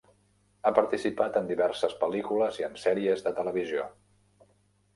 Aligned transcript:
Ha 0.61 0.71
participat 0.79 1.37
en 1.41 1.51
diverses 1.51 1.93
pel·lícules 2.01 2.59
i 2.63 2.67
en 2.71 2.81
sèries 2.87 3.25
de 3.29 3.35
televisió. 3.43 3.87